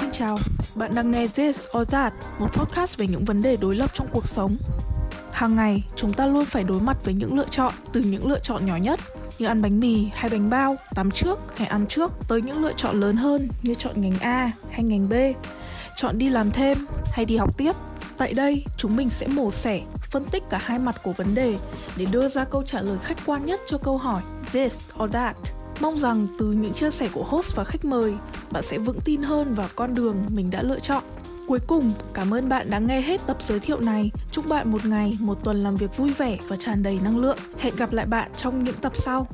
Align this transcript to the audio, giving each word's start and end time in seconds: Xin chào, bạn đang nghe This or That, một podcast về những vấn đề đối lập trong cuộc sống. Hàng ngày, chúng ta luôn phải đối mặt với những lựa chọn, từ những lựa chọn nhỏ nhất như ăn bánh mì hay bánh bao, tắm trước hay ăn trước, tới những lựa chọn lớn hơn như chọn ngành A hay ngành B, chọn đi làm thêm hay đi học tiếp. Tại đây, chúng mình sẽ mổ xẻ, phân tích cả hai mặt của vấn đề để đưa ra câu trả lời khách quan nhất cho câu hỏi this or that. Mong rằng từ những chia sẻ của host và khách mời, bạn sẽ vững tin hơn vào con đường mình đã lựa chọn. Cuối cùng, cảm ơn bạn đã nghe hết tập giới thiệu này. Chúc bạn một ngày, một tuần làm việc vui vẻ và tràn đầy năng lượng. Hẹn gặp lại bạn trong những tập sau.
Xin 0.00 0.10
chào, 0.12 0.38
bạn 0.74 0.94
đang 0.94 1.10
nghe 1.10 1.26
This 1.26 1.66
or 1.78 1.88
That, 1.88 2.12
một 2.38 2.48
podcast 2.52 2.98
về 2.98 3.06
những 3.06 3.24
vấn 3.24 3.42
đề 3.42 3.56
đối 3.56 3.76
lập 3.76 3.90
trong 3.94 4.06
cuộc 4.12 4.26
sống. 4.26 4.56
Hàng 5.32 5.56
ngày, 5.56 5.84
chúng 5.96 6.12
ta 6.12 6.26
luôn 6.26 6.44
phải 6.44 6.64
đối 6.64 6.80
mặt 6.80 6.96
với 7.04 7.14
những 7.14 7.36
lựa 7.36 7.46
chọn, 7.50 7.74
từ 7.92 8.00
những 8.00 8.26
lựa 8.26 8.38
chọn 8.38 8.66
nhỏ 8.66 8.76
nhất 8.76 9.00
như 9.38 9.46
ăn 9.46 9.62
bánh 9.62 9.80
mì 9.80 10.08
hay 10.14 10.30
bánh 10.30 10.50
bao, 10.50 10.76
tắm 10.94 11.10
trước 11.10 11.38
hay 11.56 11.68
ăn 11.68 11.86
trước, 11.86 12.12
tới 12.28 12.42
những 12.42 12.64
lựa 12.64 12.72
chọn 12.76 13.00
lớn 13.00 13.16
hơn 13.16 13.48
như 13.62 13.74
chọn 13.74 14.00
ngành 14.00 14.18
A 14.20 14.50
hay 14.70 14.82
ngành 14.82 15.08
B, 15.08 15.12
chọn 15.96 16.18
đi 16.18 16.28
làm 16.28 16.50
thêm 16.50 16.78
hay 17.12 17.24
đi 17.24 17.36
học 17.36 17.58
tiếp. 17.58 17.72
Tại 18.18 18.34
đây, 18.34 18.64
chúng 18.76 18.96
mình 18.96 19.10
sẽ 19.10 19.26
mổ 19.26 19.50
xẻ, 19.50 19.80
phân 20.10 20.24
tích 20.24 20.42
cả 20.50 20.58
hai 20.62 20.78
mặt 20.78 21.02
của 21.02 21.12
vấn 21.12 21.34
đề 21.34 21.58
để 21.96 22.06
đưa 22.12 22.28
ra 22.28 22.44
câu 22.44 22.62
trả 22.62 22.80
lời 22.80 22.98
khách 23.02 23.18
quan 23.26 23.46
nhất 23.46 23.60
cho 23.66 23.78
câu 23.78 23.98
hỏi 23.98 24.22
this 24.52 24.88
or 25.02 25.10
that. 25.12 25.36
Mong 25.80 25.98
rằng 25.98 26.26
từ 26.38 26.46
những 26.46 26.72
chia 26.72 26.90
sẻ 26.90 27.08
của 27.12 27.24
host 27.24 27.56
và 27.56 27.64
khách 27.64 27.84
mời, 27.84 28.14
bạn 28.50 28.62
sẽ 28.62 28.78
vững 28.78 29.00
tin 29.04 29.22
hơn 29.22 29.54
vào 29.54 29.68
con 29.76 29.94
đường 29.94 30.16
mình 30.28 30.50
đã 30.50 30.62
lựa 30.62 30.78
chọn. 30.78 31.02
Cuối 31.48 31.58
cùng, 31.66 31.92
cảm 32.14 32.34
ơn 32.34 32.48
bạn 32.48 32.70
đã 32.70 32.78
nghe 32.78 33.00
hết 33.00 33.20
tập 33.26 33.36
giới 33.40 33.60
thiệu 33.60 33.80
này. 33.80 34.10
Chúc 34.30 34.48
bạn 34.48 34.70
một 34.70 34.84
ngày, 34.84 35.18
một 35.20 35.38
tuần 35.44 35.62
làm 35.62 35.76
việc 35.76 35.96
vui 35.96 36.12
vẻ 36.12 36.38
và 36.48 36.56
tràn 36.56 36.82
đầy 36.82 36.98
năng 37.04 37.18
lượng. 37.18 37.38
Hẹn 37.58 37.76
gặp 37.76 37.92
lại 37.92 38.06
bạn 38.06 38.30
trong 38.36 38.64
những 38.64 38.76
tập 38.76 38.92
sau. 38.94 39.26